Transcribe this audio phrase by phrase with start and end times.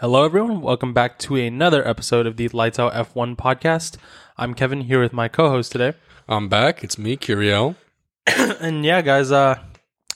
[0.00, 0.60] Hello, everyone.
[0.60, 3.96] Welcome back to another episode of the Lights Out F1 podcast.
[4.36, 5.94] I'm Kevin here with my co-host today,
[6.28, 6.84] I'm back.
[6.84, 7.74] It's me, Kirill.
[8.28, 9.58] and yeah, guys, uh,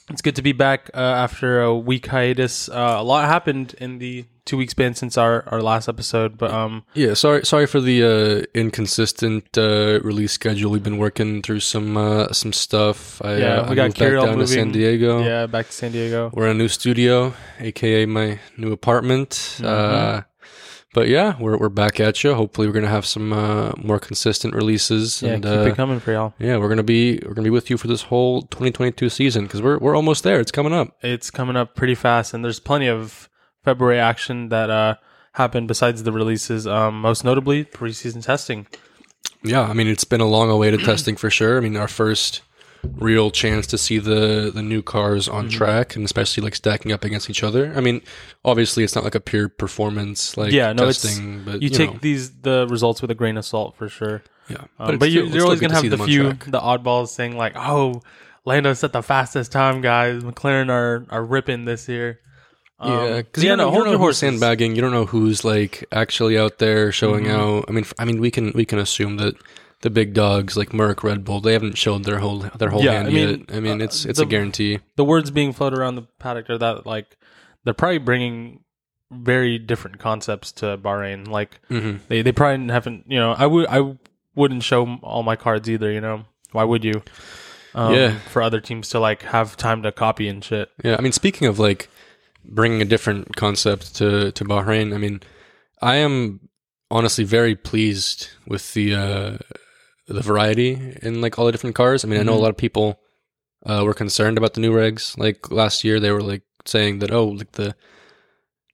[0.09, 2.69] it's good to be back uh, after a week hiatus.
[2.69, 6.51] Uh, a lot happened in the two weeks span since our, our last episode, but
[6.51, 10.69] um, Yeah, sorry, sorry for the uh, inconsistent uh, release schedule.
[10.71, 13.21] We've been working through some uh, some stuff.
[13.23, 14.71] I, Yeah, uh, we I got moved back down to San.
[14.71, 15.23] Diego.
[15.23, 16.29] yeah, back to San Diego.
[16.33, 19.59] We're in a new studio, aka my new apartment.
[19.63, 20.21] Uh,
[20.93, 22.33] but yeah, we're we're back at you.
[22.33, 25.21] Hopefully, we're gonna have some uh, more consistent releases.
[25.21, 26.33] Yeah, and keep uh, it coming for y'all.
[26.39, 29.61] yeah, we're gonna be we're gonna be with you for this whole 2022 season because
[29.61, 30.39] we're we're almost there.
[30.39, 30.95] It's coming up.
[31.01, 33.29] It's coming up pretty fast, and there's plenty of
[33.63, 34.95] February action that uh
[35.33, 36.67] happened besides the releases.
[36.67, 38.67] Um, most notably preseason testing.
[39.43, 41.57] Yeah, I mean it's been a long awaited testing for sure.
[41.57, 42.41] I mean our first
[42.95, 45.57] real chance to see the the new cars on Mm-hmm.
[45.57, 47.73] track and especially like stacking up against each other.
[47.75, 48.01] I mean,
[48.43, 51.69] obviously it's not like a pure performance like Yeah, no, it's- testing, but You, you,
[51.69, 54.21] take know, these the results with a grain of salt for sure.
[54.49, 54.57] yeah.
[54.79, 56.45] Um, it's but, you, you're always gonna to have the few, track.
[56.45, 58.01] the oddballs saying like, "Oh,
[58.45, 60.21] Lando set the fastest time, guys.
[60.23, 62.19] McLaren are are ripping this year."
[62.79, 64.75] Um, Yeah, because yeah, you know, no, you don't know who's sandbagging.
[64.75, 67.29] You don't know who's like actually out there showing Mhm.
[67.59, 67.65] out.
[67.69, 69.35] I mean, f- I mean, we can we can assume that
[69.83, 72.93] the big dogs like Merc, Red Bull, they haven't showed their whole their whole Yeah,
[72.93, 73.55] hand I mean, yet.
[73.55, 74.79] I mean, uh, it's it's the- a guarantee.
[74.95, 77.17] The words being floated around the paddock are that like
[77.63, 78.63] they're probably bringing
[79.11, 81.27] very different concepts to Bahrain.
[81.27, 83.05] Like hmm they they probably haven't.
[83.07, 83.95] You know, I would I
[84.35, 85.91] wouldn't show all my cards either.
[85.91, 87.03] You know, why would you?
[87.75, 88.19] Um, Yeah.
[88.29, 90.69] For other teams to like have time to copy and shit.
[90.83, 91.89] Yeah, I mean, speaking of like
[92.45, 95.21] bringing a different concept to to Bahrain, I mean,
[95.81, 96.39] I am
[96.91, 99.37] honestly very pleased with the uh,
[100.07, 102.03] the variety in like all the different cars.
[102.03, 102.41] I mean, I know a Mhm.
[102.41, 102.99] lot of people
[103.65, 105.17] uh, were concerned about the new regs.
[105.17, 107.75] Like last year, they were like saying that oh, like the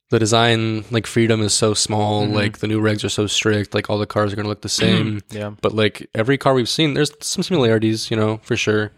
[0.10, 2.26] the design like freedom is so small.
[2.26, 2.34] Mhm.
[2.34, 3.76] Like the new regs are so strict.
[3.76, 5.22] Like all the cars are going to look the same.
[5.30, 5.52] Yeah.
[5.62, 8.92] But like every car we've seen, there's some similarities, you know, for sure.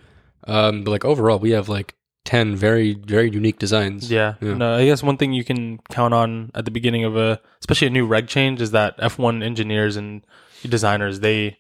[0.47, 4.09] Um, but like overall, we have like ten very very unique designs.
[4.09, 4.35] Yeah.
[4.39, 4.53] Yeah.
[4.53, 7.87] No, I guess one thing you can count on at the beginning of a, especially
[7.87, 10.25] a new reg change, is that F1 engineers and
[10.67, 11.57] designers, they,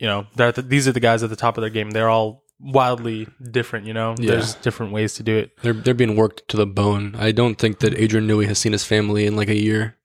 [0.00, 1.90] you know, the, these are the guys at the top of their game.
[1.92, 3.86] They're all wildly different.
[3.86, 4.32] You know, Yeah.
[4.32, 5.50] there's different ways to do it.
[5.62, 7.14] They're they're being worked to the bone.
[7.18, 9.96] I don't think that Adrian Newey has seen his family in like a year.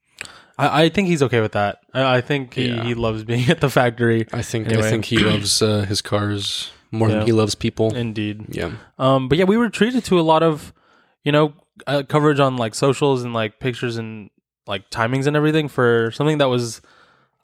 [0.58, 1.80] I, I think he's okay with that.
[1.94, 2.84] I, I think he, Yeah.
[2.84, 4.26] he loves being at the factory.
[4.32, 4.88] I think Anyway.
[4.88, 7.16] I think he loves uh, his cars more Yeah.
[7.18, 7.94] than he loves people.
[7.96, 8.46] Indeed.
[8.50, 8.72] yeah.
[8.98, 10.74] Um, but yeah, we were treated to a lot of,
[11.24, 11.54] you know,
[11.88, 14.30] uh, coverage on like socials and like pictures and
[14.66, 16.82] like timings and everything for something that was,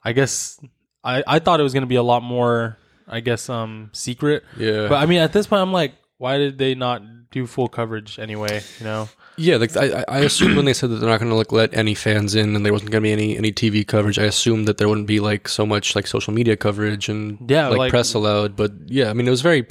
[0.02, 0.58] I guess,
[1.04, 4.44] I I thought it was going to be a lot more, I guess, um, secret.
[4.56, 4.88] Yeah.
[4.88, 8.18] But I mean, at this point, I'm like, why did they not do full coverage
[8.18, 8.62] anyway?
[8.78, 9.08] You know?
[9.38, 11.72] yeah, like I, I- assumed when they said that they're not going to like let
[11.74, 14.68] any fans in and there wasn't going to be any any TV coverage, I assumed
[14.68, 17.90] that there wouldn't be like so much like social media coverage and Yeah, like, like-
[17.90, 18.54] press allowed.
[18.56, 19.66] But yeah, I mean it was very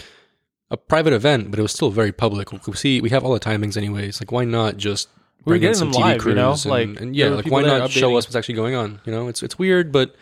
[0.71, 2.51] a private event, but it was still very public.
[2.51, 4.19] We see we have all the timings anyways.
[4.21, 5.09] Like why not just
[5.45, 6.51] We bring in some TV live, crews you know?
[6.53, 8.99] and, Like, and yeah, like why not show us what's actually going on?
[9.05, 10.15] You know, it's it's weird, but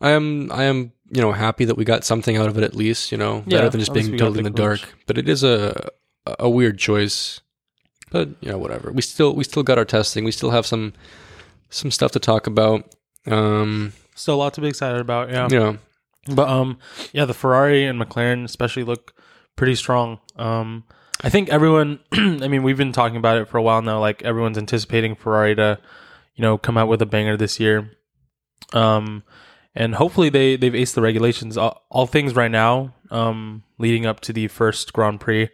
[0.00, 2.74] I am I am you know happy that we got something out of it at
[2.74, 3.12] least.
[3.12, 4.80] You know, Yeah, better than just being totally in the dark.
[5.06, 5.90] But it is a
[6.38, 7.40] a weird choice.
[8.10, 8.90] But you know, whatever.
[8.92, 10.24] We still we still got our testing.
[10.24, 10.94] We still have some
[11.68, 12.94] some stuff to talk about.
[13.26, 15.30] Um, Still a lot to be excited about.
[15.30, 15.46] Yeah.
[15.46, 15.78] know,
[16.34, 16.78] But um,
[17.12, 19.14] yeah, the Ferrari and McLaren especially look
[19.56, 20.18] pretty strong.
[20.36, 20.84] Um,
[21.22, 22.00] I think everyone.
[22.12, 24.00] I mean, we've been talking about it for a while now.
[24.00, 25.78] Like everyone's anticipating Ferrari to,
[26.34, 27.92] you know, come out with a banger this year.
[28.72, 29.22] Um,
[29.74, 31.56] and hopefully they they've aced the regulations.
[31.56, 35.48] All, all things right now, um, leading up to the first Grand Prix,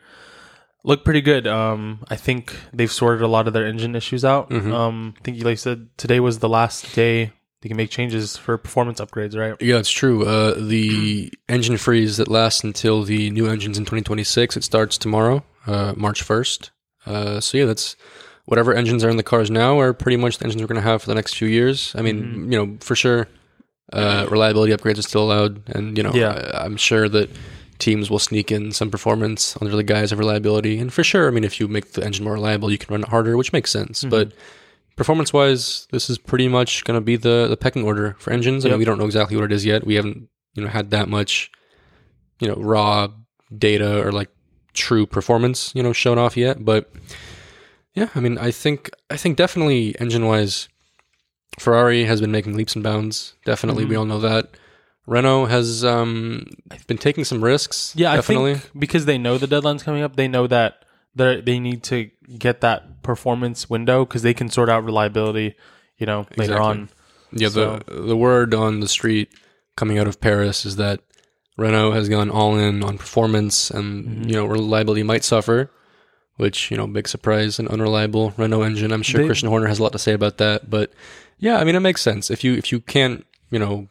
[0.85, 1.47] look pretty good.
[1.47, 4.51] Um, I think they've sorted a lot of their engine issues out.
[4.51, 4.73] Mhm.
[4.73, 7.33] Um, I think, like you said, today was the last day
[7.63, 9.57] they can make changes for performance upgrades, right?
[9.61, 10.25] Yeah, it's true.
[10.27, 14.57] Uh, the engine freeze that lasts until the new engines in 2026.
[14.57, 16.71] It starts tomorrow, uh, March 1st.
[17.07, 17.97] Uh, so yeah, that's
[18.45, 20.89] whatever engines are in the cars now are pretty much the engines we're going to
[20.89, 21.93] have for the next few years.
[21.97, 22.53] I mean, Mm-hmm.
[22.53, 23.27] you know, for sure,
[23.93, 26.33] uh, reliability upgrades are still allowed, and you know, Yeah.
[26.55, 27.31] I, I'm sure that
[27.79, 30.79] teams will sneak in some performance under the guise of reliability.
[30.79, 33.03] And for sure, I mean, if you make the engine more reliable, you can run
[33.03, 34.01] it harder, which makes sense.
[34.01, 34.11] Mm-hmm.
[34.11, 34.33] But
[34.97, 38.65] performance wise, this is pretty much going to be the the pecking order for engines.
[38.65, 38.73] I Yep.
[38.73, 39.87] mean, we don't know exactly what it is yet.
[39.87, 41.51] We haven't you know had that much
[42.41, 43.09] you know raw
[43.57, 44.31] data or like
[44.73, 46.65] true performance you know shown off yet.
[46.65, 46.91] But
[47.95, 50.69] yeah, I mean, I think I think definitely engine wise,
[51.59, 53.35] Ferrari has been making leaps and bounds.
[53.45, 53.99] Definitely, we Mhm.
[54.01, 54.51] all know that.
[55.07, 56.47] Renault has um,
[56.89, 57.93] been taking some risks.
[57.97, 58.53] Yeah, definitely.
[58.53, 61.83] I think because they know the deadline's coming up, they know that they they need
[61.85, 65.55] to get that performance window because they can sort out reliability,
[65.99, 66.67] you know, later Exactly.
[66.67, 66.89] on.
[67.33, 69.29] Yeah, So- the the word on the street
[69.77, 71.01] coming out of Paris is that
[71.57, 74.27] Renault has gone all in on performance, and Mhm.
[74.29, 75.71] you know reliability might suffer.
[76.37, 78.93] Which you know, big surprise, an unreliable Renault engine.
[78.93, 80.93] I'm sure They- Christian Horner has a lot to say about that, but
[81.39, 83.89] yeah, I mean, it makes sense if you if you can't you know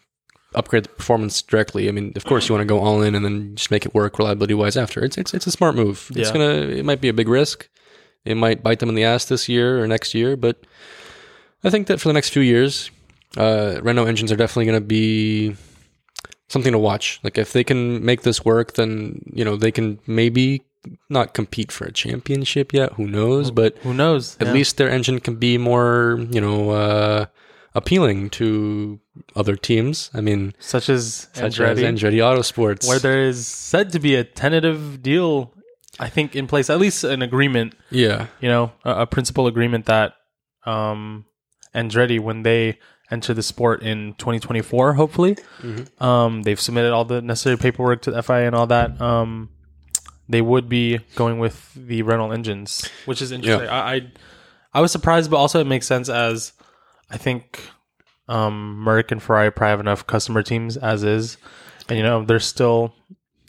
[0.54, 1.88] upgrade the performance directly.
[1.90, 3.94] I mean, of course, you want to go all in and then just make it
[3.94, 5.04] work reliability wise after.
[5.04, 6.08] It's it's it's a smart move.
[6.16, 6.34] It's Yeah.
[6.34, 7.68] gonna it might be a big risk.
[8.26, 10.58] It might bite them in the ass this year or next year, but
[11.64, 12.90] I think that for the next few years,
[13.38, 15.56] uh, Renault engines are definitely going to be
[16.48, 17.20] something to watch.
[17.24, 20.64] Like if they can make this work, then you know they can maybe
[21.10, 22.94] not compete for a championship yet.
[22.94, 23.52] Who knows?
[23.52, 24.38] But Who knows?
[24.40, 24.54] at Yeah.
[24.54, 27.26] least their engine can be more, you know, uh,
[27.76, 29.00] appealing to
[29.36, 30.10] other teams.
[30.14, 32.88] I mean, such as such Andretti, as Andretti Autosports.
[32.88, 35.54] where there is said to be a tentative deal,
[36.00, 39.86] I think in place, at least an agreement, yeah, you know, a, a principal agreement
[39.86, 40.14] that
[40.66, 41.26] um,
[41.76, 42.80] Andretti, when they
[43.12, 46.02] enter the sport in 2024, hopefully, Mhm.
[46.02, 49.00] um, they've submitted all the necessary paperwork to the FIA and all that.
[49.00, 49.50] Um,
[50.28, 53.70] they would be going with the Renault engines, which is interesting.
[53.70, 54.12] I, I
[54.74, 56.52] I was surprised, but also it makes sense as
[57.10, 57.62] I think
[58.28, 61.38] um, Merc and Ferrari probably have enough customer teams as is,
[61.90, 62.94] and you know there's still,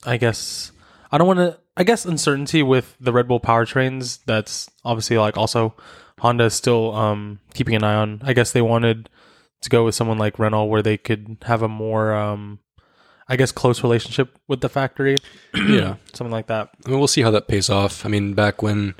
[0.05, 0.73] I guess,
[1.11, 1.58] I don't want to.
[1.79, 4.20] I guess uncertainty with the Red Bull powertrains.
[4.25, 5.75] That's obviously like also
[6.19, 8.23] Honda is still um, keeping an eye on.
[8.25, 9.11] I guess they wanted
[9.61, 12.61] to go with someone like Renault where they could have a more, um,
[13.29, 15.19] I guess, close relationship with the factory.
[15.55, 15.97] yeah.
[16.14, 16.70] something like that.
[16.87, 18.06] I mean, we'll see how that pays off.
[18.06, 18.94] I mean, back when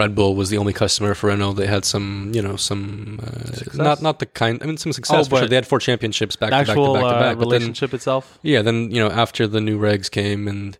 [0.00, 3.82] Red Bull was the only customer for Renault, they had some, you know, some uh,
[3.84, 4.58] not not the kind.
[4.62, 5.16] I mean, some success.
[5.16, 5.40] Oh, for sure.
[5.42, 7.36] but They had four championships back to back to back to uh, back.
[7.38, 8.38] But then, relationship itself.
[8.42, 10.78] yeah, then you know, after the new regs came and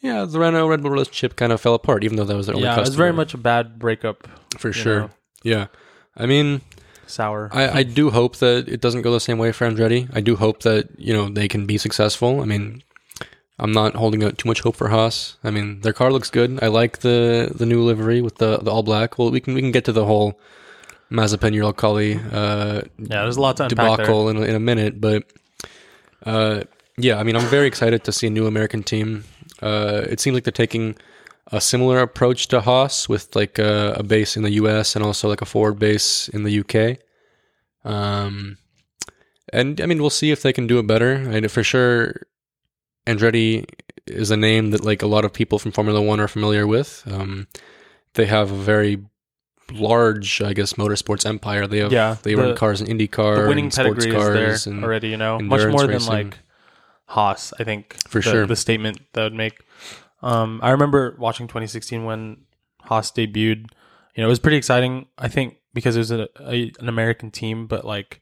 [0.00, 2.54] yeah, the Renault Red Bull relationship kind of fell apart, even though that was their
[2.56, 2.86] only Yeah, customer.
[2.88, 4.28] it's very much a bad breakup.
[4.58, 5.00] for sure.
[5.00, 5.10] know,
[5.42, 5.66] Yeah,
[6.16, 6.60] I mean,
[7.06, 7.48] sour.
[7.52, 10.08] I, I do hope that it doesn't go the same way for Andretti.
[10.14, 12.40] I do hope that you know they can be successful.
[12.40, 12.82] I mean,
[13.58, 15.36] I'm not holding out too much hope for Haas.
[15.44, 16.58] I mean, their car looks good.
[16.62, 19.18] I like the the new livery with the the all black.
[19.18, 20.40] Well, we can we can get to the whole
[21.10, 25.24] Mazepin Uralkali uh, yeah, there's a lot to debacle in a, in a minute, but
[26.24, 26.64] uh,
[26.96, 29.24] yeah, I mean, I'm very excited to see a new American team.
[29.62, 30.96] Uh, it seems like they're taking
[31.52, 35.28] a similar approach to Haas with like a, a base in the US and also
[35.28, 36.98] like a forward base in the UK.
[37.84, 38.56] Um,
[39.52, 41.16] and I mean, we'll see if they can do it better.
[41.16, 42.26] I mean, for sure,
[43.06, 43.64] Andretti
[44.06, 47.02] is a name that like a lot of people from Formula One are familiar with.
[47.06, 47.46] Um,
[48.14, 49.04] they have a very
[49.72, 51.66] large, I guess, motorsports empire.
[51.66, 54.36] They have Yeah, they the- run cars in IndyCar, The winning and sports pedigree cars,
[54.36, 55.08] is there and already.
[55.08, 56.12] You know, much more than racing.
[56.12, 56.38] like
[57.06, 57.52] Haas.
[57.58, 58.46] I think For the, sure.
[58.46, 59.60] the statement that would make.
[60.22, 62.38] Um, I remember watching 2016 when
[62.82, 63.66] Haas debuted.
[64.14, 65.06] You know, it was pretty exciting.
[65.18, 68.20] I think because it was a, a, an American team, but like,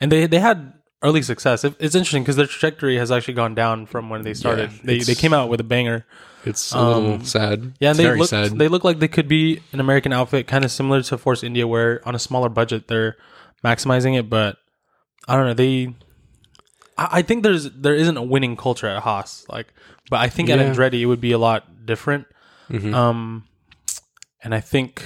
[0.00, 0.72] and they they had
[1.04, 1.62] early success.
[1.64, 4.72] It, it's interesting because their trajectory has actually gone down from when they started.
[4.72, 6.04] Yeah, they they came out with a banger.
[6.44, 7.72] It's a little Um, sad.
[7.80, 8.58] Yeah, they look sad.
[8.58, 11.66] they look like they could be an American outfit, kind of similar to Force India,
[11.66, 13.16] where on a smaller budget they're
[13.64, 14.28] maximizing it.
[14.28, 14.56] But
[15.28, 15.54] I don't know.
[15.54, 15.94] They,
[16.98, 19.72] I, I think there's there isn't a winning culture at Haas, like,
[20.10, 20.56] but I think Yeah.
[20.56, 22.26] at Andretti it would be a lot different.
[22.70, 22.92] Mhm.
[22.94, 23.44] Um,
[24.42, 25.02] and I think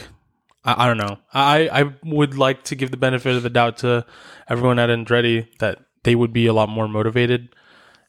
[0.65, 1.19] I, I don't know.
[1.33, 4.05] I I would like to give the benefit of the doubt to
[4.49, 7.55] everyone at Andretti that they would be a lot more motivated.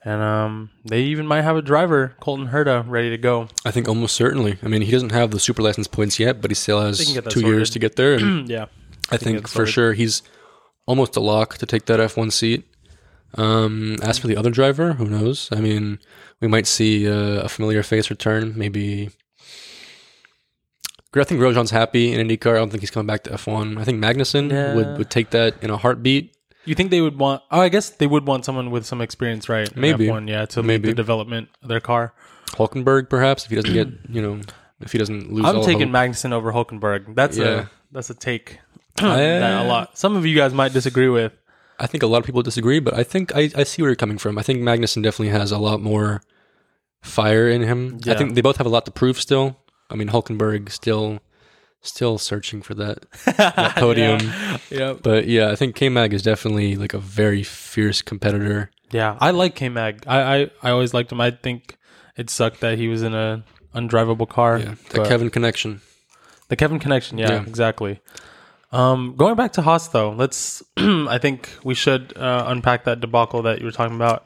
[0.03, 3.49] And um, they even might have a driver, Colton Herta, ready to go.
[3.65, 4.57] I think almost certainly.
[4.63, 7.21] I mean, he doesn't have the super license points yet, but he still has two
[7.21, 8.13] that years to get there.
[8.13, 8.67] And yeah,
[9.11, 9.73] I think for sorted.
[9.73, 10.21] sure he's
[10.85, 12.63] almost a lock to take that F1 seat.
[13.35, 15.49] Um, as for the other driver, who knows?
[15.51, 15.99] I mean,
[16.39, 18.53] we might see uh, a familiar face return.
[18.55, 19.09] Maybe.
[21.15, 22.51] I think Grosjean's happy in IndyCar.
[22.55, 23.79] I don't think he's coming back to F1.
[23.79, 24.75] I think Magnussen Yeah.
[24.75, 26.35] would, would take that in a heartbeat.
[26.65, 27.41] You think they would want?
[27.51, 29.73] Oh, I guess they would want someone with some experience, right?
[29.75, 30.07] Maybe.
[30.07, 30.89] F1, yeah, to lead Maybe.
[30.89, 32.13] the development of their car.
[32.51, 34.41] Hulkenberg, perhaps, if he doesn't get, you know,
[34.81, 35.95] if he doesn't lose I'm all taking hope.
[35.95, 37.15] Magnussen over Hulkenberg.
[37.15, 37.45] That's Yeah.
[37.45, 38.59] a that's a take
[38.95, 39.97] that a lot.
[39.97, 41.33] Some of you guys might disagree with.
[41.79, 43.95] I think a lot of people disagree, but I think I, I see where you're
[43.95, 44.37] coming from.
[44.37, 46.21] I think Magnussen definitely has a lot more
[47.01, 47.99] fire in him.
[48.05, 48.17] I Yeah.
[48.17, 49.57] think they both have a lot to prove still.
[49.89, 51.19] I mean, Hulkenberg still
[51.81, 53.05] still searching for that,
[53.37, 54.19] that podium.
[54.21, 54.57] Yeah.
[54.69, 58.69] yeah, But yeah, I think K Mag is definitely like a very fierce competitor.
[58.91, 59.17] yeah.
[59.19, 60.03] I like K Mag.
[60.07, 61.21] I, I I always liked him.
[61.21, 61.77] I think
[62.17, 63.43] it sucked that he was in a
[63.73, 64.57] undrivable car.
[64.59, 65.81] Yeah, the Kevin connection.
[66.49, 67.41] The Kevin connection, yeah, Yeah.
[67.43, 67.99] exactly.
[68.71, 70.61] Um, going back to Haas though, let's.
[70.77, 74.25] I think we should uh, unpack that debacle that you were talking about.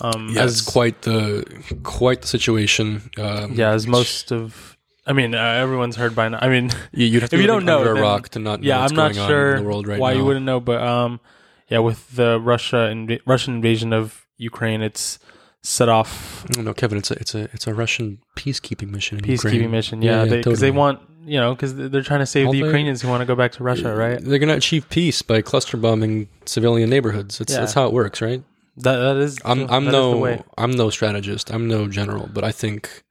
[0.00, 1.44] Um, Yeah, as it's quite the
[1.82, 3.10] quite the situation.
[3.18, 4.76] Um, yeah, as most of
[5.08, 6.38] I mean, uh, everyone's heard by now.
[6.40, 8.38] I mean, You, you'd have to If you don't know, under a then- rock to
[8.38, 10.18] not know yeah, what's I'm not going on sure in the world right why now.
[10.18, 11.20] you wouldn't know, but um,
[11.68, 15.18] yeah, with the Russia inv- Russian invasion of Ukraine, it's
[15.62, 19.18] set off No, no, Kevin, it's a it's a it's a Russian peacekeeping mission.
[19.18, 19.70] In peacekeeping Ukraine.
[19.70, 20.02] mission.
[20.02, 20.56] Yeah, because totally.
[20.60, 23.26] they want you know because they're trying to save the they- Ukrainians who want to
[23.26, 24.18] go back to Russia, right?
[24.22, 27.38] They're gonna achieve peace by cluster bombing civilian neighborhoods.
[27.38, 27.60] That's Yeah.
[27.60, 28.42] that's how it works, right?
[28.76, 30.42] That that is I'm I'm is the no way.
[30.56, 31.50] I'm no strategist.
[31.50, 33.02] I'm no general, but I think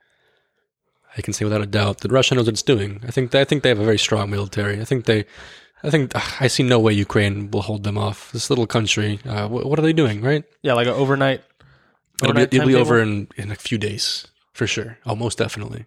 [1.17, 3.01] I can say without a doubt that Russia knows what it's doing.
[3.07, 4.79] I think I think they have a very strong military.
[4.81, 5.25] I think they.
[5.83, 8.31] I think I see no way Ukraine will hold them off.
[8.31, 10.43] This little country, uh, what, what are they doing, right?
[10.63, 11.43] yeah, like an overnight.
[12.24, 12.81] It'll be, overnight it'll be timetable.
[12.81, 14.97] over in, in a few days for sure.
[15.05, 15.86] Oh, most definitely.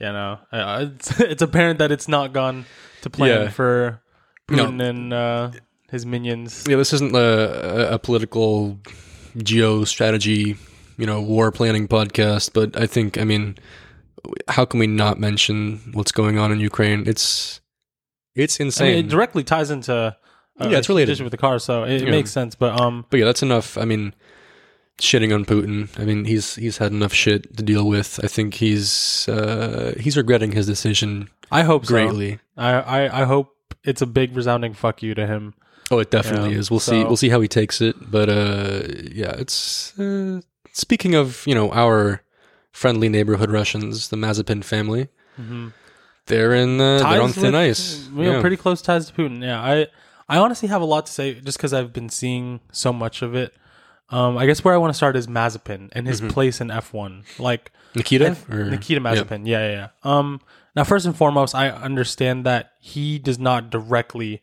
[0.00, 2.66] Yeah, no, it's, it's apparent that it's not gone
[3.02, 3.48] to plan Yeah.
[3.50, 4.00] for
[4.48, 4.66] No.
[4.66, 5.50] Putin and uh,
[5.90, 6.64] his minions.
[6.68, 7.18] Yeah, this isn't a,
[7.90, 8.78] a- a political
[9.42, 10.56] geo strategy,
[10.98, 13.56] you know, war planning podcast, but I think, I mean,
[14.48, 17.04] how can we not mention what's going on in Ukraine?
[17.06, 17.60] It's
[18.34, 18.94] it's I insane.
[18.96, 20.12] mean, it directly ties into uh,
[20.68, 21.20] Yeah, it's related.
[21.20, 22.10] with the car, so it, Yeah.
[22.10, 22.54] makes sense.
[22.54, 23.76] But um, but yeah, that's enough.
[23.78, 24.14] I mean,
[24.98, 25.88] shitting on Putin.
[25.98, 28.20] I mean, he's he's had enough shit to deal with.
[28.22, 31.92] I think he's uh, he's regretting his decision I hope so.
[31.94, 32.38] greatly.
[32.56, 33.54] I, I I hope
[33.84, 35.54] it's a big resounding fuck you to him.
[35.90, 36.70] Oh, it definitely Yeah, is.
[36.70, 37.04] We'll see.
[37.04, 37.94] We'll see how he takes it.
[38.10, 40.40] But uh, yeah, it's uh,
[40.72, 42.22] speaking of you know our
[42.76, 45.08] friendly neighborhood Russians, the Mazepin family.
[45.40, 45.68] Mm-hmm.
[46.26, 48.08] They're in uh, they're on thin with- ice.
[48.14, 48.40] You know, Yeah.
[48.40, 49.42] pretty close ties to Putin.
[49.42, 49.86] Yeah, I
[50.28, 53.34] I honestly have a lot to say just because I've been seeing so much of
[53.34, 53.54] it.
[54.10, 57.38] Um, I guess where I want to start is Mazepin and his place in F1.
[57.40, 59.46] Like Nikita or Nikita Mazepin.
[59.46, 59.60] Yeah.
[59.66, 60.40] yeah, yeah, Um,
[60.76, 64.42] now, first and foremost, I understand that he does not directly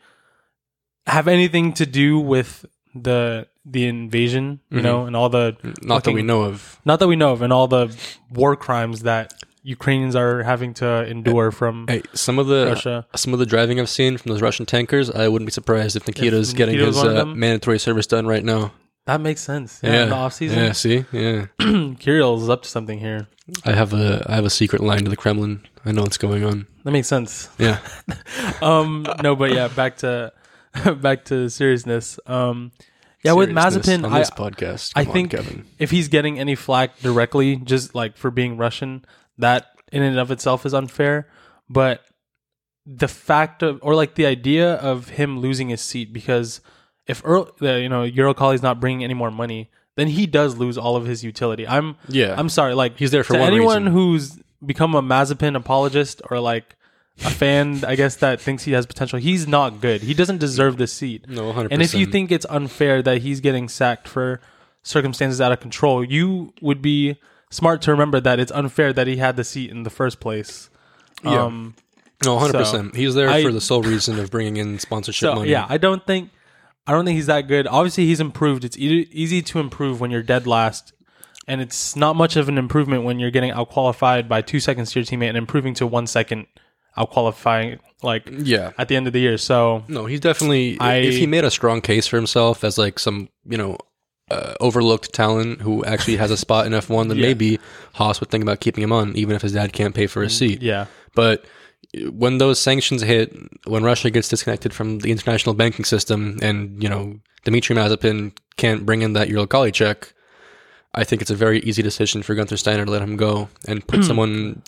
[1.05, 4.83] have anything to do with the the invasion, you Mhm.
[4.83, 6.79] know, and all the Not that we know of.
[6.85, 7.95] not that we know of, and all the
[8.29, 9.33] war crimes that
[9.63, 13.05] Ukrainians are having to endure from Hey, some of the Russia.
[13.15, 16.05] some of the driving I've seen from those Russian tankers, I wouldn't be surprised if
[16.07, 18.73] Nikita's getting Nikita was his uh, mandatory service done right now.
[19.05, 19.79] That makes sense.
[19.83, 20.71] Yeah, Yeah, in the off season, yeah.
[20.73, 21.45] See, yeah.
[21.99, 23.27] Kirill's up to something here.
[23.65, 25.61] I have a I have a secret line to the Kremlin.
[25.85, 26.67] I know what's going on.
[26.83, 27.49] That makes sense.
[27.57, 27.79] Yeah,
[28.61, 30.31] Um, no, but yeah, back to
[31.01, 32.19] back to seriousness.
[32.25, 32.71] Um,
[33.23, 35.65] yeah, with Seriousness Mazepin, on I, this podcast, I Come on, think Kevin.
[35.79, 39.05] if he's getting any flack directly, just like for being Russian,
[39.37, 41.29] that in and of itself is unfair.
[41.69, 42.01] But
[42.85, 46.59] the fact of, or like the idea of him losing his seat because
[47.07, 50.57] if Earl, the, you know, Uralkali is not bringing any more money, then he does
[50.57, 51.65] lose all of his utility.
[51.67, 53.93] I'm, Yeah, I'm sorry, like He's there for to one anyone reason.
[53.93, 56.75] who's become a Mazepin apologist or like
[57.19, 59.19] a fan, I guess that thinks he has potential.
[59.19, 60.01] He's not good.
[60.01, 61.27] He doesn't deserve this seat.
[61.29, 61.67] no, 100%.
[61.71, 64.41] And if you think it's unfair that he's getting sacked for
[64.81, 67.17] circumstances out of control, you would be
[67.49, 70.69] smart to remember that it's unfair that he had the seat in the first place.
[71.23, 71.43] Yeah.
[71.43, 71.75] Um,
[72.25, 75.27] no, hundred so, percent, he's there I- for the sole reason of bringing in sponsorship
[75.29, 75.51] so money.
[75.51, 76.31] yeah, I don't think
[76.87, 77.67] I don't think he's that good.
[77.67, 78.63] Obviously, he's improved.
[78.65, 80.93] It's e- easy to improve when you're dead last,
[81.47, 84.91] and it's not much of an improvement when you're getting out qualified by two seconds
[84.91, 86.47] to your teammate and improving to one second
[86.97, 88.71] out qualifying like yeah.
[88.77, 89.37] at the end of the year.
[89.37, 90.77] So No, he's definitely.
[90.79, 93.77] I- if he made a strong case for himself as like some you know
[94.31, 97.27] uh, overlooked talent who actually has a spot in F one, then Yeah.
[97.27, 97.59] maybe
[97.93, 100.29] Haas would think about keeping him on, even if his dad can't pay for a
[100.29, 100.61] seat.
[100.61, 100.85] yeah,
[101.15, 101.45] But
[102.09, 103.35] when those sanctions hit,
[103.65, 108.85] when Russia gets disconnected from the international banking system, and you know Dmitry Mazepin can't
[108.85, 110.13] bring in that Uralkali check,
[110.95, 113.85] I think it's a very easy decision for Gunther Steiner to let him go and
[113.87, 114.61] put someone.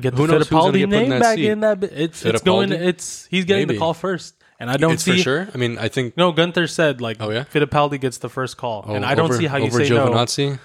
[0.00, 1.50] get the Who knows who's gonna Fittipaldi get put in name that back seat?
[1.50, 1.80] in that.
[1.80, 2.70] bi- It's it's going.
[2.70, 2.80] Fittipaldi?
[2.86, 3.74] It's he's getting Maybe.
[3.74, 5.12] the call first, and I don't it's see.
[5.12, 5.48] for sure.
[5.54, 6.16] I mean, I think.
[6.16, 7.44] No, Gunther said like, Oh, yeah?
[7.44, 9.90] Fittipaldi gets the first call, oh, and I don't over- see how you over say
[9.90, 10.08] no.
[10.08, 10.58] Giovinazzi.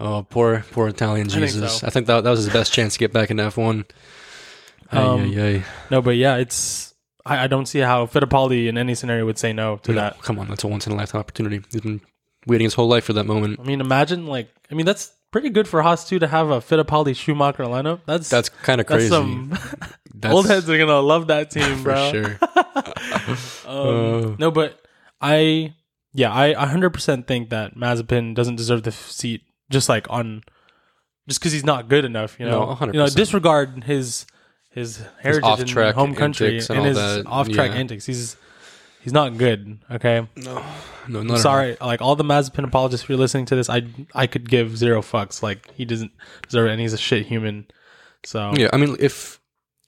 [0.00, 1.78] Oh, poor, poor Italian think Jesus!
[1.78, 1.86] so.
[1.86, 3.84] I think that that was his best chance to get back into F one.
[4.90, 5.32] Um,
[5.90, 6.94] No, but yeah, it's
[7.24, 10.20] I, I don't see how Fittipaldi in any scenario would say no to no, that.
[10.22, 11.62] come on, that's a once in a lifetime opportunity.
[11.70, 12.00] He's been
[12.46, 13.60] waiting his whole life for that moment.
[13.60, 16.60] I mean, imagine like I mean that's pretty good for Haas too to have a
[16.60, 18.00] Fittipaldi Schumacher lineup.
[18.06, 19.08] That's That's kind of crazy.
[19.08, 19.56] some
[20.14, 22.10] That's old heads are gonna love that team, for bro.
[22.12, 22.38] sure.
[23.66, 24.36] Um, Uh.
[24.38, 24.80] no, but
[25.20, 25.74] I
[26.12, 30.42] yeah I 100 percent think that Mazepin doesn't deserve the seat just like on
[31.28, 32.38] just because he's not good enough.
[32.38, 32.86] You know, No, 100%.
[32.94, 34.26] you know, disregard his
[34.70, 37.76] his heritage off-track and home country and and, his off-track yeah.
[37.76, 38.06] antics.
[38.06, 38.36] He's
[39.02, 39.78] he's not good.
[39.90, 40.64] Okay, No,
[41.08, 41.76] no, I'm not sorry.
[41.80, 43.82] Like all the Mazepin apologists, if you're listening to this, I
[44.14, 45.42] I could give zero fucks.
[45.42, 46.12] Like he doesn't
[46.48, 47.66] deserve it, and he's a shit human.
[48.24, 49.40] So Yeah, I mean, if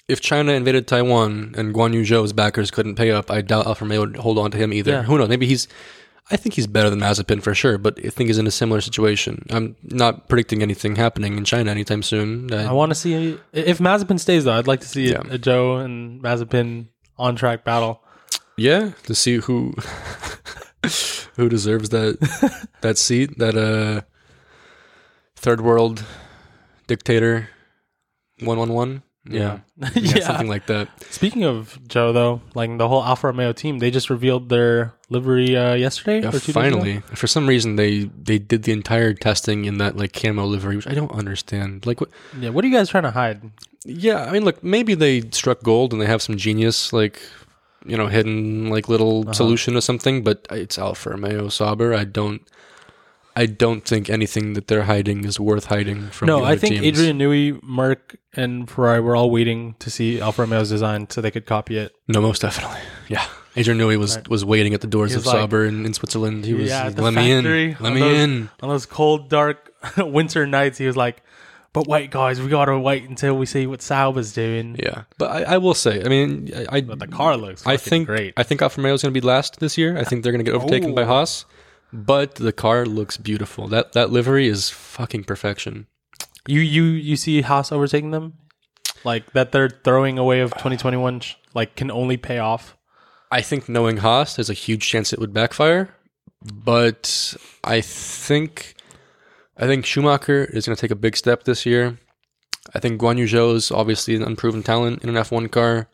[0.09, 4.01] if China invaded Taiwan and Guanyu Zhou's backers couldn't pay up, I doubt Alfa Romeo
[4.01, 4.91] would hold on to him either.
[4.93, 5.03] Yeah.
[5.03, 5.29] Who knows?
[5.29, 5.67] Maybe he's.
[6.31, 8.81] I think he's better than Mazepin for sure, but I think he's in a similar
[8.81, 9.45] situation.
[9.51, 12.51] I'm not predicting anything happening in China anytime soon.
[12.53, 14.55] I, I want to see if Mazepin stays though.
[14.55, 15.21] I'd like to see Yeah.
[15.31, 16.87] a, a Joe and Mazepin
[17.19, 18.03] on track battle.
[18.57, 19.75] Yeah, to see who
[21.37, 24.03] who deserves that that seat, that uh
[25.37, 26.05] third world
[26.87, 27.49] dictator
[28.41, 29.03] one one one.
[29.27, 29.61] Yeah.
[29.95, 30.21] yeah.
[30.27, 30.89] something like that.
[31.11, 35.57] Speaking of Joe, though, like the whole Alfa Romeo team, they just revealed their livery
[35.57, 36.21] uh, yesterday.
[36.21, 36.61] Yeah, or two days ago?
[36.61, 37.01] finally.
[37.15, 40.87] For some reason, they they did the entire testing in that like camo livery, which
[40.87, 41.87] I don't understand.
[41.87, 42.11] Like, what?
[42.39, 42.51] Yeah.
[42.51, 43.51] What are you guys trying to hide?
[43.87, 47.21] Yeah, I mean, look, maybe they struck gold and they have some genius, like,
[47.85, 49.33] you know, hidden like little Uh-huh.
[49.33, 50.23] solution or something.
[50.25, 51.95] But it's Alfa Romeo Sauber.
[51.95, 52.43] I don't,
[53.37, 56.27] I don't think anything that they're hiding is worth hiding from.
[56.27, 56.87] no, I think teams.
[56.87, 61.31] Adrian Newey, Merc, and Ferrari were all waiting to see Alfa Romeo's design so they
[61.33, 61.93] could copy it.
[62.09, 62.79] No, most definitely.
[63.09, 63.27] Yeah,
[63.57, 64.29] Adrian Newey was Right.
[64.29, 66.45] was waiting at the doors of like- Sauber in, in Switzerland.
[66.47, 68.51] He was Yeah, let me in, let me those- in.
[68.63, 71.23] On those cold, dark winter nights, he was like,
[71.75, 75.55] "But wait, guys, we gotta wait until we see what Sauber's doing." Yeah, but I,
[75.55, 77.67] I will say, I mean, I, I But the car looks.
[77.67, 78.33] I think great.
[78.39, 79.99] I think Alfa Romeo is going to be last this year.
[79.99, 81.07] I think they're going to get overtaken by Oh.
[81.07, 81.45] Haas,
[81.93, 83.69] but the car looks beautiful.
[83.69, 85.87] That that livery is fucking perfection.
[86.47, 88.35] You you you see Haas overtaking them,
[89.05, 91.21] like that they're throwing away of 2021,
[91.55, 92.77] like can only pay off.
[93.33, 95.93] I think knowing Haas, there's a huge chance it would backfire,
[96.41, 98.74] but I think
[99.57, 101.99] I think Schumacher is going to take a big step this year.
[102.75, 105.89] I think Guanyu Zhou is obviously an unproven talent in an F1 car.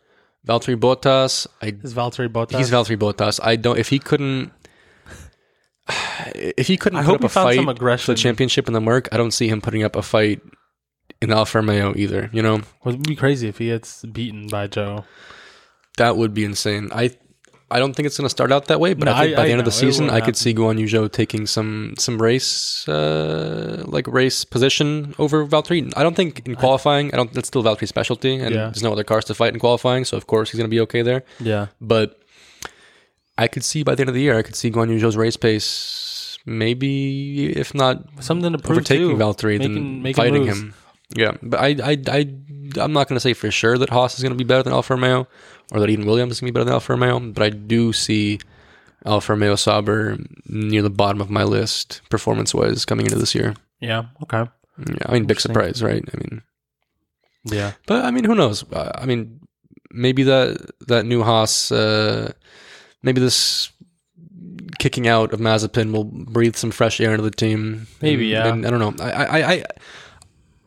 [0.47, 2.57] Valtteri Bottas, I Is Valtteri Bottas?
[2.57, 3.39] he's Valtteri Bottas.
[3.43, 4.51] I don't if he couldn't
[6.35, 8.67] if he couldn't I put hope up he a found fight some for the championship
[8.67, 10.41] in the Merc, I don't see him putting up a fight
[11.21, 12.29] in Alfa Romeo either.
[12.33, 15.05] You know it Would be crazy if he gets beaten by Joe.
[15.97, 16.89] that would be insane.
[16.91, 17.11] I
[17.71, 19.35] I don't think it's going to start out that way, but No, I think I-
[19.37, 20.25] by I the end of the season, I happen.
[20.25, 25.91] could see Guanyu Zhou taking some some race uh, like race position over Valtteri.
[25.95, 27.31] I don't think in qualifying, I don't.
[27.33, 28.65] That's still Valtteri's specialty, and Yeah.
[28.71, 30.81] there's no other cars to fight in qualifying, so of course he's going to be
[30.81, 31.23] okay there.
[31.39, 32.17] Yeah, But
[33.37, 35.37] I could see by the end of the year, I could see Guanyu Zhou's race
[35.37, 39.15] pace, maybe if not something to prove overtaking too.
[39.17, 40.59] Valtteri, Making- then making fighting moves.
[40.59, 40.73] him.
[41.15, 42.19] Yeah, but I, I, I,
[42.77, 44.73] I'm not going to say for sure that Haas is going to be better than
[44.73, 45.27] Alfa Romeo,
[45.71, 47.19] or that Eden Williams is going to be better than Alfa Romeo.
[47.19, 48.39] But I do see
[49.05, 53.55] Alfa Romeo Sauber near the bottom of my list performance-wise coming into this year.
[53.79, 54.05] Yeah.
[54.23, 54.49] Okay.
[54.77, 56.03] Yeah, I mean, big surprise, right?
[56.13, 56.41] I mean,
[57.45, 57.71] Yeah.
[57.87, 58.63] but I mean, who knows?
[58.71, 59.39] Uh, I mean,
[59.91, 60.57] maybe that
[60.87, 62.31] that new Haas, uh,
[63.03, 63.71] maybe this
[64.79, 67.87] kicking out of Mazepin will breathe some fresh air into the team.
[68.01, 68.53] Maybe, And- yeah.
[68.53, 69.03] and I don't know.
[69.03, 69.63] I, I, I,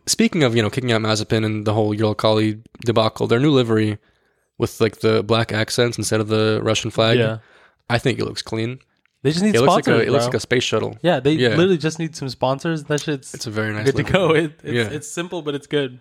[0.06, 3.98] speaking of you know kicking out Mazepin and the whole Uralkali debacle, their new livery
[4.58, 7.18] with like the black accents instead of the Russian flag.
[7.18, 7.38] yeah.
[7.90, 8.78] I think it looks clean.
[9.22, 10.04] They just need It looks like sponsors.
[10.04, 10.96] a it looks like a space shuttle.
[11.02, 11.48] yeah, they yeah.
[11.50, 12.84] literally just need some sponsors.
[12.84, 13.84] That shit's It's a very nice.
[13.86, 14.30] good to go.
[14.34, 14.88] It, it's, Yeah.
[14.96, 15.98] it's simple, but it's good.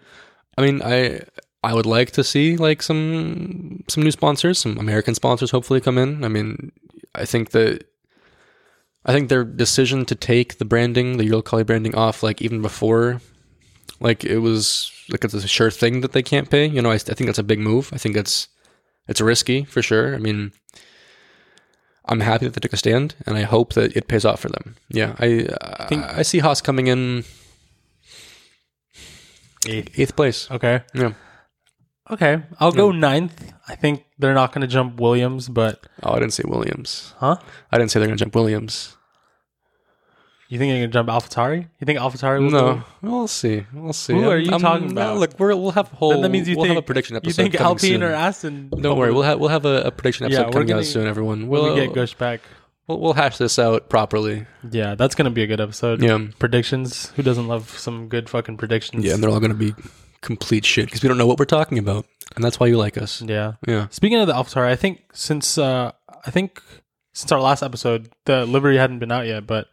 [0.57, 1.21] I mean, I
[1.63, 5.97] I would like to see like some some new sponsors, some American sponsors, hopefully come
[5.97, 6.23] in.
[6.23, 6.71] I mean,
[7.15, 7.85] I think that
[9.05, 13.19] I think their decision to take the branding, the Uralkali branding off, like even before,
[14.03, 16.67] like it was like it's a sure thing that they can't pay.
[16.67, 17.89] You know, I, I think that's a big move.
[17.91, 18.47] I think that's
[19.07, 20.13] it's risky for sure.
[20.15, 20.51] I mean.
[22.05, 24.49] I'm happy that they took a stand, and I hope that it pays off for
[24.49, 24.75] them.
[24.89, 27.23] Yeah, I I, think- I see Haas coming in
[29.67, 29.97] Eighth.
[29.97, 30.51] eighth place.
[30.51, 30.81] Okay.
[30.93, 31.13] Yeah.
[32.11, 32.43] Okay.
[32.59, 33.53] I'll go ninth.
[33.69, 37.13] I think they're not going to jump Williams, but Oh, I didn't say Williams.
[37.19, 37.37] huh?
[37.71, 38.97] I didn't say they're going to jump Williams.
[40.49, 41.67] You think you're to jump AlphaTauri?
[41.79, 43.65] You think AlphaTauri will No, we'll see.
[43.73, 44.13] We'll see.
[44.13, 45.17] Who are you talking no, about?
[45.17, 46.11] look, we're, we'll have a whole.
[46.11, 47.29] Then that means you we'll think have a prediction episode.
[47.41, 48.03] You think Alpine soon.
[48.03, 48.69] or Aston?
[48.69, 51.07] Don't worry, we'll have we'll have a, a prediction episode we're coming gonna- out soon.
[51.07, 52.41] Everyone, we'll we get Gush back.
[52.87, 54.45] we'll, we'll hash this out properly.
[54.69, 56.03] Yeah, that's going to be a good episode.
[56.03, 57.09] Yeah, Predictions.
[57.15, 59.03] Who doesn't love some good fucking predictions?
[59.05, 59.73] yeah, and they're all going to be
[60.21, 62.97] complete shit because we don't know what we're talking about, and that's why you like
[62.97, 63.21] us.
[63.21, 63.53] Yeah.
[63.67, 65.91] Yeah, Speaking of the AlphaTauri, I think since uh,
[66.25, 66.61] I think
[67.13, 69.67] since our last episode, the livery hadn't been out yet, but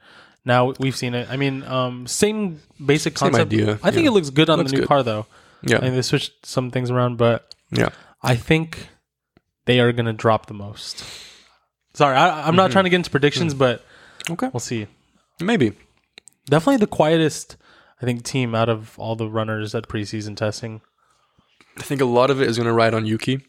[0.45, 1.29] now we've seen it.
[1.31, 3.53] I mean, um, same basic Same concept.
[3.53, 4.11] idea, I think yeah.
[4.11, 4.89] it looks good on Looks the new good.
[4.89, 5.27] car, though.
[5.63, 7.91] I yeah, mean, they switched some things around, but yeah.
[8.23, 8.89] I think
[9.67, 11.05] they are going to drop the most.
[11.95, 13.85] Sorry, I, I'm not trying to get into predictions, but
[14.31, 14.87] Okay, we'll see.
[15.41, 15.73] maybe.
[16.47, 17.57] Definitely the quietest,
[18.01, 20.81] I think, team out of all the runners at preseason testing.
[21.79, 23.41] I think a lot of it is going to ride on Yuki,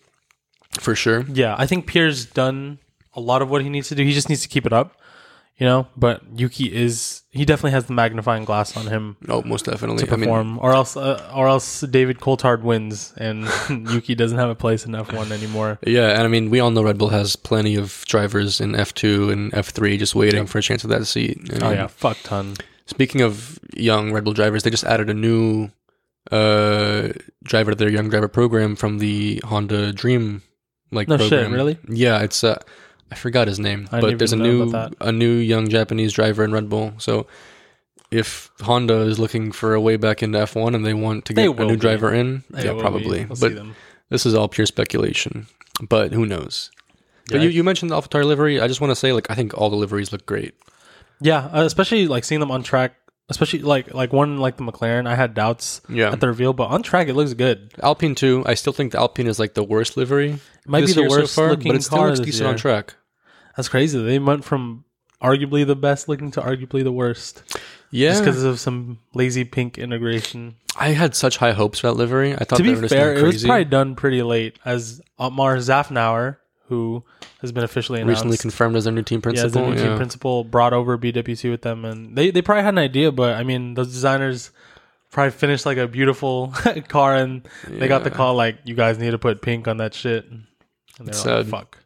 [0.79, 1.23] for sure.
[1.27, 2.79] Yeah, I think Pierre's done
[3.13, 4.03] a lot of what he needs to do.
[4.03, 4.97] He just needs to keep it up.
[5.61, 5.87] You know.
[5.95, 10.03] But Yuki is he definitely has the magnifying glass on him Oh, most definitely.
[10.05, 13.47] to I mean, perform, or else uh, or else David Coulthard wins and
[13.93, 15.77] Yuki doesn't have a place in F one anymore.
[15.85, 19.31] yeah, and I mean, we all know Red Bull has plenty of drivers in F2
[19.31, 21.37] and F3 just waiting for a chance at that seat.
[21.61, 22.55] Oh yeah, fuck ton.
[22.87, 25.69] Speaking of young Red Bull drivers, they just added a new
[26.31, 27.09] uh,
[27.43, 30.41] driver to their young driver program from the Honda Dream
[30.91, 31.53] like No shit, program.
[31.53, 31.77] really?
[31.87, 32.59] Yeah, it's uh,
[33.11, 34.71] I forgot his name, I but there's a new
[35.01, 36.93] a new young Japanese driver in Red Bull.
[36.97, 37.27] So
[38.09, 41.47] if Honda is looking for a way back into F1 and they want to get
[41.47, 41.75] a new be.
[41.77, 43.25] driver in, They yeah, probably.
[43.25, 43.65] We'll but
[44.09, 45.47] this is all pure speculation.
[45.81, 46.71] But who knows?
[47.29, 48.59] Yeah, but you, you mentioned the AlphaTauri livery.
[48.59, 50.53] I just want to say, like, I think all the liveries look great.
[51.21, 52.95] Yeah, uh, especially like seeing them on track,
[53.29, 55.07] especially like like one like the McLaren.
[55.07, 56.11] I had doubts Yeah.
[56.11, 57.71] at the reveal, but on track it looks good.
[57.81, 58.43] Alpine too.
[58.45, 60.31] I still think the Alpine is like the worst livery.
[60.31, 62.57] It might be the year worst so far, looking but it still looks decent on
[62.57, 62.95] track.
[63.55, 64.01] That's crazy.
[64.01, 64.85] They went from
[65.21, 67.43] arguably the best looking to arguably the worst,
[67.91, 70.55] Yeah, just because of some lazy pink integration.
[70.79, 72.33] I had such high hopes for that livery.
[72.33, 76.37] I thought to be fair, it was probably done pretty late, as Otmar Szafnauer,
[76.67, 77.03] who
[77.41, 79.69] has been officially announced, recently confirmed as their new team yeah, as the principal.
[79.69, 82.79] new Yeah, team principal, brought over BWT with them, and they they probably had an
[82.79, 84.51] idea, but I mean, those designers
[85.11, 86.53] probably finished like a beautiful
[86.87, 89.93] car, and they got the call like, "You guys need to put pink on that
[89.93, 90.45] shit," and
[90.99, 91.77] they're like, "Fuck."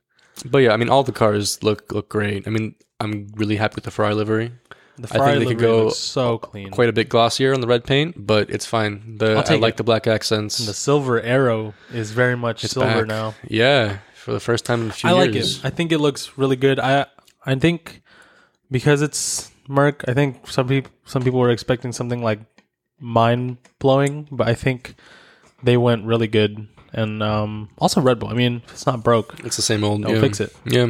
[0.44, 2.48] But yeah, I mean, all the cars look look great.
[2.48, 4.52] I mean, I'm really happy with the Ferrari livery.
[4.98, 6.72] The think Ferrari they could livery go looks so clean.
[6.72, 9.18] Quite a bit glossier on the red paint, but it's fine.
[9.18, 9.78] The I like it.
[9.78, 10.60] the black accents.
[10.60, 13.08] And the silver arrow is very much It's silver back.
[13.08, 13.34] now.
[13.48, 15.18] Yeah, for the first time in a few years.
[15.18, 15.60] I like it.
[15.66, 16.80] I think it looks really good.
[16.80, 17.08] I
[17.46, 18.02] I think
[18.72, 22.40] because it's Merc, I think some people some people were expecting something like
[23.00, 24.96] mind blowing, but I think
[25.64, 26.68] they went really good.
[26.98, 28.30] And um, also Red Bull.
[28.30, 30.02] I mean, if it's not broke, It's the same old.
[30.04, 30.22] don't yeah.
[30.22, 30.56] fix it.
[30.66, 30.86] Yeah,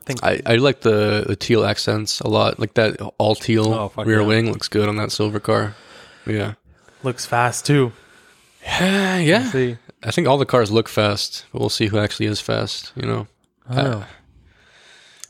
[0.00, 2.60] I think I, I like the the teal accents a lot.
[2.60, 4.26] Like that all teal Oh, rear yeah.
[4.26, 5.74] wing looks good on that silver car.
[6.26, 6.54] Yeah,
[7.02, 7.92] looks fast too.
[8.62, 9.50] yeah.
[9.50, 12.92] See, I think all the cars look fast, but we'll see who actually is fast.
[12.94, 13.26] You know,
[13.68, 14.06] I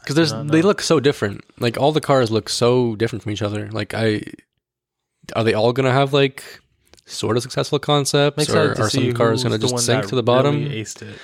[0.02, 1.42] because there's don't they look so different.
[1.58, 3.70] Like all the cars look so different from each other.
[3.70, 4.22] Like I,
[5.34, 6.44] are they all gonna have like
[7.08, 10.56] sort of successful I'm concepts, or are some cars gonna just sink to the bottom?
[10.64, 11.18] really aced it.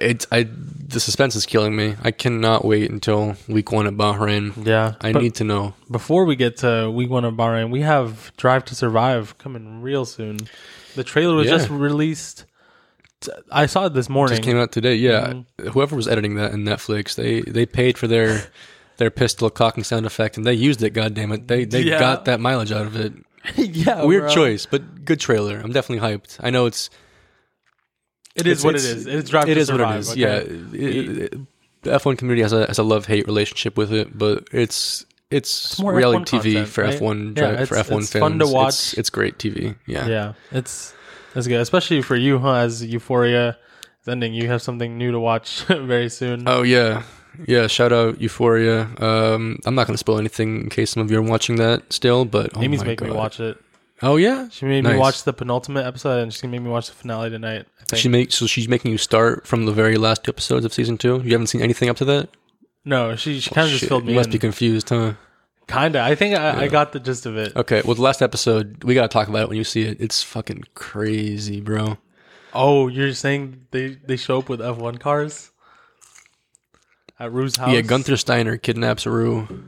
[0.00, 0.48] It's I
[0.88, 1.94] the suspense is killing me.
[2.02, 4.66] I cannot wait until week one at Bahrain.
[4.66, 5.74] Yeah, I but need to know.
[5.88, 10.04] before we get to week one of Bahrain, we have Drive to Survive coming real
[10.04, 10.38] soon.
[10.96, 11.58] The trailer was Yeah.
[11.58, 12.44] just released.
[13.52, 14.36] I saw it this morning.
[14.36, 14.96] Just came out today.
[14.96, 15.68] Yeah, Mm-hmm.
[15.68, 18.42] whoever was editing that in Netflix, they they paid for their
[18.96, 20.90] their pistol cocking sound effect, and they used it.
[20.90, 22.00] God damn it, they they Yeah.
[22.00, 23.12] got that mileage out of it.
[23.56, 24.34] yeah, Weird bro.
[24.34, 25.58] choice, but good trailer.
[25.58, 26.38] I'm definitely hyped.
[26.42, 26.90] I know it's
[28.34, 29.06] It is it's- what it it is.
[29.06, 30.10] It is Drive it to what it is.
[30.10, 30.20] okay?
[30.20, 31.40] Yeah, it- it-
[31.82, 35.78] the F1 community has a has a love hate relationship with it, but it's it's,
[35.80, 36.94] more reality F1 TV content, for right?
[37.00, 38.20] F1 Yeah, dri- for it's- F1 it's fans.
[38.20, 38.98] fun to It's, watch.
[38.98, 39.74] it's great TV.
[39.86, 40.06] Yeah.
[40.06, 40.94] yeah, it's
[41.34, 42.54] it's good, especially for you, huh?
[42.54, 43.58] As Euphoria
[44.02, 46.44] is ending, you have something new to watch very soon.
[46.48, 47.02] Oh yeah,
[47.46, 47.66] yeah.
[47.66, 48.88] Shout out Euphoria.
[48.98, 51.92] Um, I'm not going to spoil anything in case some of you are watching that
[51.92, 53.58] still, but oh Amy's my making me watch it.
[54.02, 56.88] Oh yeah, She made me watch the penultimate episode, and she's gonna make me watch
[56.88, 57.64] the finale tonight.
[57.80, 58.00] I think.
[58.02, 60.98] she makes so she's making you start from the very last two episodes of season
[60.98, 61.22] two.
[61.24, 62.28] You haven't seen anything up to that.
[62.84, 64.32] no, she she kind of just Shit, filled me You must in.
[64.32, 65.14] be confused, huh?
[65.68, 66.00] Kinda.
[66.02, 67.56] I think I, I got the gist of it.
[67.56, 69.98] Okay, well, the last episode we gotta talk about it when you see it.
[70.00, 71.96] It's fucking crazy, bro.
[72.52, 75.50] Oh, you're saying they they show up with F1 cars
[77.18, 77.72] at Rue's house?
[77.72, 79.64] Yeah, Gunther Steiner kidnaps Rue.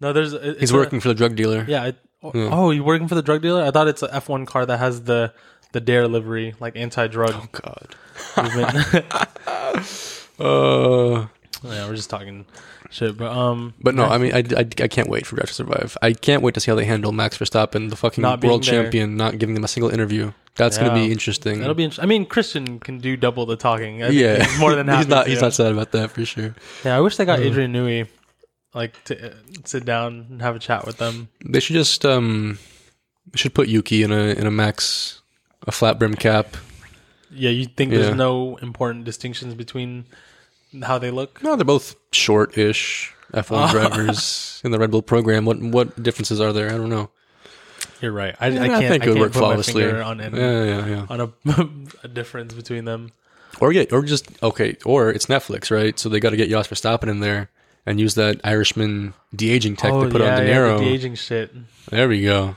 [0.00, 0.32] No, there's.
[0.32, 1.64] it- it's He's a- working for the drug dealer.
[1.68, 1.86] yeah.
[1.86, 3.62] It, oh, you working for the drug dealer?
[3.62, 5.32] I thought it's an F1 car that has the
[5.72, 7.94] the Dare livery, like anti-drug Oh God.
[10.38, 11.26] Uh,
[11.64, 12.44] yeah, we're just talking
[12.90, 15.54] shit, but um, but no, I mean, I, I, I can't wait for Drive to
[15.54, 15.96] Survive.
[16.02, 18.64] I can't wait to see how they handle Max Verstappen, the fucking Not being world
[18.64, 18.82] there.
[18.82, 20.32] champion, not giving them a single interview.
[20.56, 21.06] That's gonna Yeah.
[21.06, 21.58] be interesting.
[21.60, 21.84] that'll be.
[21.84, 24.02] Int- I mean, Christian can do double the talking.
[24.02, 24.98] I think yeah, he's more than happy.
[24.98, 25.24] he's not.
[25.24, 25.30] to.
[25.30, 26.54] He's not sad about that for sure.
[26.84, 27.42] Yeah, I wish they got Uh.
[27.42, 28.08] Adrian Newey,
[28.74, 31.28] like to uh, sit down and have a chat with them.
[31.44, 32.58] They should just um,
[33.32, 35.20] they should put Yuki in a in a Max,
[35.66, 36.56] a flat brim cap.
[37.30, 37.98] Yeah, you think Yeah.
[37.98, 40.06] there's no important distinctions between
[40.82, 41.42] how they look?
[41.42, 45.44] No, they're both short-ish F1 drivers in the Red Bull program.
[45.44, 46.68] What what differences are there?
[46.68, 47.10] I don't know.
[48.00, 48.34] You're right.
[48.40, 48.88] I, Yeah, I can't.
[48.88, 49.90] think I it would can't work flawlessly.
[49.90, 51.06] on any, Yeah, yeah, yeah.
[51.08, 51.68] on a,
[52.04, 53.12] a difference between them.
[53.60, 55.98] Or yeah, or just okay, or it's Netflix, right?
[55.98, 57.48] So they got to get Jos Verstappen in there
[57.86, 61.14] and use that Irishman de aging tech to put on De Oh, yeah, the de-aging
[61.14, 61.54] shit.
[61.88, 62.56] there we go.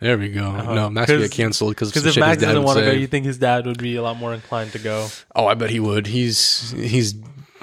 [0.00, 0.48] There we go.
[0.48, 0.74] Uh-huh.
[0.74, 3.24] No, Max 'Cause- get canceled because Because if Max doesn't want to go, you think
[3.24, 5.06] his dad would be a lot more inclined to go.
[5.34, 6.08] oh, I bet he would.
[6.08, 7.14] He's he's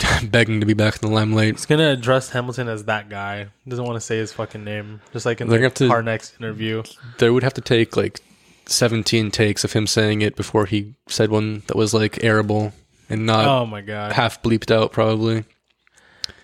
[0.24, 1.56] begging to be back in the limelight.
[1.56, 3.48] He's gonna address Hamilton as that guy.
[3.64, 5.74] He doesn't want to say his fucking name, just like in They're the gonna have
[5.76, 6.84] to- car next interview.
[7.18, 8.20] They would have to take like
[8.68, 12.74] 17 takes of him saying it before he said one that was like airable
[13.10, 14.14] and not oh my god!
[14.14, 14.92] half bleeped out.
[14.92, 15.44] Probably,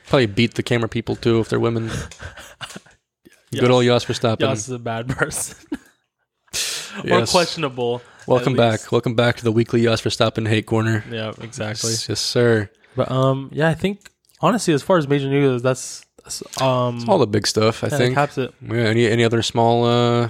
[0.07, 1.89] probably beat the camera people too if they're women.
[3.51, 4.41] Good old Jos Verstappen.
[4.41, 7.31] Yas is a bad person, or Yes.
[7.31, 8.01] questionable.
[8.27, 8.91] Welcome back.
[8.91, 11.05] Welcome back to the weekly Jos Verstappen hate corner.
[11.09, 11.91] Yeah, exactly.
[11.91, 12.69] Yes, sir.
[12.97, 14.09] But um, yeah, I think
[14.41, 18.15] honestly, as far as major news, that's, that's um, All the big stuff, I think.
[18.15, 18.53] caps it.
[18.61, 20.29] Yeah, any any other small uh,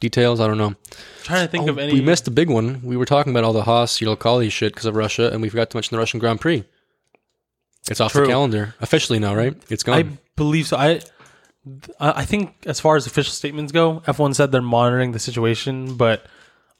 [0.00, 0.40] details?
[0.40, 0.74] I don't know.
[1.22, 1.94] trying to think Oh, of any.
[1.94, 2.80] We missed the big one.
[2.82, 5.70] We were talking about all the Haas Uralkali shit because of Russia, and we forgot
[5.70, 6.64] to mention the Russian Grand Prix.
[7.88, 8.22] It's off True.
[8.22, 9.54] the calendar officially now, right?
[9.70, 9.96] It's gone.
[9.96, 10.02] I
[10.34, 10.76] believe so.
[10.76, 11.00] I
[12.00, 16.26] I think as far as official statements go, F1 said they're monitoring the situation, but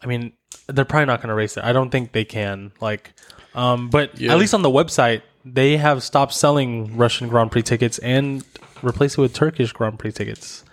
[0.02, 0.32] I mean,
[0.66, 1.64] they're probably not going to race it.
[1.64, 2.72] I don't think they can.
[2.80, 3.12] Like,
[3.54, 4.32] um, but Yeah.
[4.32, 8.44] at least on the website, they have stopped selling Russian Grand Prix tickets and
[8.82, 10.64] replaced it with Turkish Grand Prix tickets.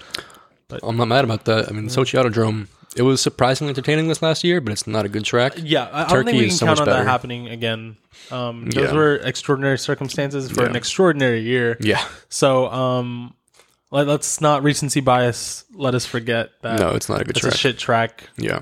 [0.67, 1.69] But I'm not mad about that.
[1.69, 2.67] I mean, Sochi Autodrome.
[2.95, 5.53] It was surprisingly entertaining this last year, but it's not a good track.
[5.57, 7.97] Yeah, I, I don't think we can so count on that happening again.
[8.29, 8.93] Um, those Yeah.
[8.93, 11.77] were extraordinary circumstances for an extraordinary year.
[11.79, 12.03] Yeah.
[12.29, 13.33] So, um,
[13.89, 15.65] let, us not recency bias.
[15.73, 17.53] Let us forget that No, it's not a good it's track.
[17.53, 18.29] a shit track.
[18.37, 18.59] Yeah.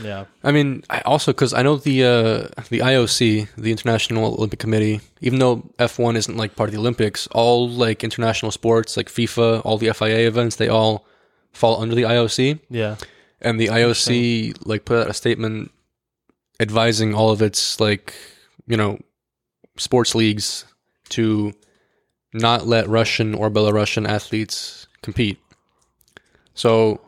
[0.00, 0.24] Yeah.
[0.42, 5.00] I mean, I also because I know the uh, the IOC, the International Olympic Committee,
[5.20, 9.62] even though F1 isn't like part of the Olympics, all like international sports like FIFA,
[9.64, 11.06] all the FIA events, they all
[11.52, 12.60] fall under the IOC.
[12.70, 12.96] Yeah.
[13.40, 15.70] And the IOC like put out a statement
[16.60, 18.14] advising all of its like
[18.66, 18.98] you know
[19.76, 20.64] sports leagues
[21.10, 21.52] to
[22.32, 25.38] not let Russian or Belarusian athletes compete.
[26.54, 27.01] So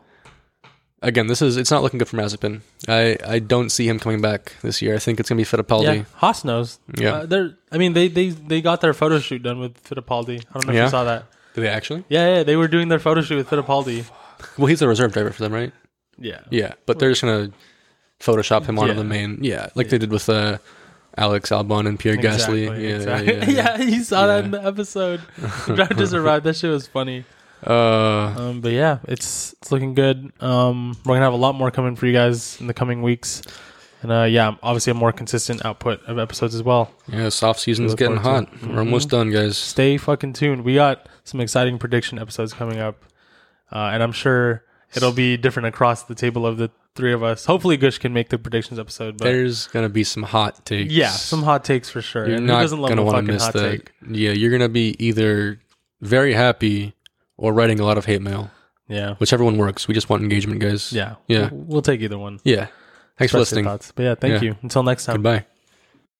[1.01, 2.61] again, this is it's not looking good for Mazepin.
[2.87, 4.95] I I don't see him coming back this year.
[4.95, 5.95] I think it's gonna be Fittipaldi.
[5.97, 6.03] Yeah.
[6.15, 6.79] Haas knows.
[6.97, 7.13] Yeah.
[7.15, 10.39] Uh, they're, I mean, they, they, they got their photo shoot done with Fittipaldi.
[10.49, 10.83] I don't know if Yeah?
[10.85, 11.25] you saw that.
[11.53, 12.03] Did they actually?
[12.09, 12.43] Yeah, yeah.
[12.43, 14.05] They were doing their photo shoot with Fittipaldi.
[14.57, 15.71] Well, he's a reserve driver for them, right?
[16.17, 16.41] Yeah.
[16.49, 17.51] Yeah, but they're just gonna
[18.19, 18.97] Photoshop him onto Yeah.
[18.97, 19.39] the main.
[19.41, 20.57] Yeah, like they did with uh,
[21.17, 22.65] Alex Albon and Pierre Gasly.
[22.65, 23.33] Yeah, exactly.
[23.33, 25.21] yeah, yeah, yeah, you saw that in the episode.
[25.67, 26.45] The driver just arrived.
[26.45, 27.25] That shit was funny.
[27.65, 30.31] Uh, Um, but yeah, it's it's looking good.
[30.39, 33.41] Um, we're gonna have a lot more coming for you guys in the coming weeks,
[34.01, 36.91] and uh, yeah, obviously a more consistent output of episodes as well.
[37.11, 38.59] yeah, soft season's look getting forward hot.
[38.61, 38.67] to.
[38.69, 39.57] We're almost done, guys.
[39.57, 40.63] Stay fucking tuned.
[40.63, 43.03] We got some exciting prediction episodes coming up,
[43.71, 44.63] uh, and I'm sure
[44.95, 47.45] it'll be different across the table of the three of us.
[47.45, 49.17] Hopefully, Gush can make the predictions episode.
[49.17, 50.93] But There's gonna be some hot takes.
[50.93, 52.25] yeah, some hot takes for sure.
[52.27, 53.71] You're and who not doesn't love gonna a want to fucking miss hot that.
[53.71, 53.91] take?
[54.09, 55.59] Yeah, you're gonna be either
[56.01, 56.93] very happy
[57.37, 58.51] or writing a lot of hate mail,
[58.87, 59.87] Yeah, whichever one works.
[59.87, 60.91] We just want engagement, guys.
[60.93, 61.49] yeah, Yeah.
[61.51, 62.39] We'll, we'll take either one.
[62.43, 62.67] yeah.
[63.17, 63.63] Thanks for listening.
[63.65, 63.93] thoughts.
[63.95, 64.49] But yeah, thank Yeah.
[64.49, 64.57] you.
[64.61, 65.15] Until next time.
[65.15, 65.45] Goodbye.